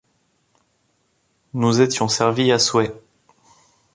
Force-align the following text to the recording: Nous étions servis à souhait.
Nous 1.53 1.79
étions 1.79 2.07
servis 2.07 2.51
à 2.51 2.57
souhait. 2.57 2.91